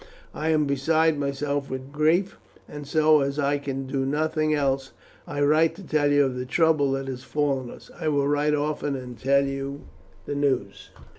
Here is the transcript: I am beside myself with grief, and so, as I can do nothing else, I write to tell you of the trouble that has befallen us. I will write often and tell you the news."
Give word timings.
I 0.33 0.49
am 0.49 0.65
beside 0.65 1.19
myself 1.19 1.69
with 1.69 1.91
grief, 1.91 2.39
and 2.67 2.87
so, 2.87 3.19
as 3.21 3.37
I 3.37 3.59
can 3.59 3.85
do 3.85 4.03
nothing 4.03 4.51
else, 4.51 4.93
I 5.27 5.41
write 5.41 5.75
to 5.75 5.83
tell 5.83 6.11
you 6.11 6.25
of 6.25 6.35
the 6.35 6.45
trouble 6.47 6.93
that 6.93 7.07
has 7.07 7.21
befallen 7.21 7.69
us. 7.69 7.91
I 7.99 8.07
will 8.07 8.27
write 8.27 8.55
often 8.55 8.95
and 8.95 9.15
tell 9.15 9.45
you 9.45 9.81
the 10.25 10.33
news." 10.33 10.89